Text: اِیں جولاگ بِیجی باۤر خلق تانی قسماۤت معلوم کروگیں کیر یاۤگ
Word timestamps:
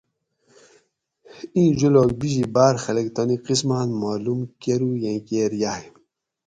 اِیں 1.55 1.71
جولاگ 1.77 2.11
بِیجی 2.19 2.43
باۤر 2.53 2.75
خلق 2.83 3.07
تانی 3.15 3.37
قسماۤت 3.45 3.89
معلوم 4.01 4.39
کروگیں 4.61 5.19
کیر 5.27 5.51
یاۤگ 5.61 5.93